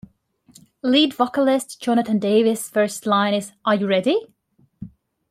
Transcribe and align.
Lead 0.81 1.13
vocalist 1.13 1.79
Jonathan 1.79 2.17
Davis' 2.17 2.71
first 2.71 3.05
line 3.05 3.35
is 3.35 3.51
Are 3.63 3.75
you 3.75 3.85
ready?! 3.85 4.17